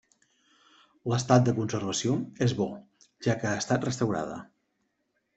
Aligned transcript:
L'estat 1.11 1.43
de 1.49 1.53
conservació 1.59 2.15
és 2.45 2.55
bo, 2.61 2.67
ja 3.27 3.35
que 3.43 3.49
ha 3.51 3.59
estat 3.65 3.85
restaurada. 3.89 4.39